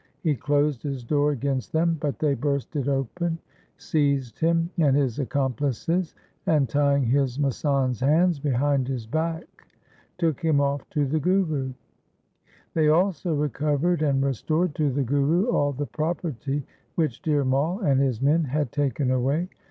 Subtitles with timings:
[0.23, 3.37] He closed his door against them, but they burst it open,
[3.77, 6.15] seized him and his accomplices,
[6.47, 9.67] and tying his masand's hands behind his back,
[10.17, 11.71] took him off to the Guru.
[12.73, 16.65] They also recovered and restored to the Guru all the property
[16.95, 19.49] which Dhir Mai and his men had taken away.